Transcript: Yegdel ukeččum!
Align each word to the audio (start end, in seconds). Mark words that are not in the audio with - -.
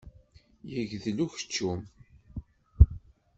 Yegdel 0.73 1.17
ukeččum! 1.25 1.81